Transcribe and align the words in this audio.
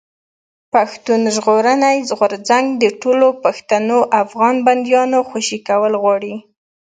پښتون 0.73 1.21
ژغورني 1.35 1.97
غورځنګ 2.17 2.65
د 2.81 2.83
ټولو 3.01 3.27
پښتنو 3.43 3.97
افغانانو 4.23 4.65
بنديانو 4.67 5.17
خوشي 5.29 5.59
کول 5.67 5.93
غواړي. 6.03 6.33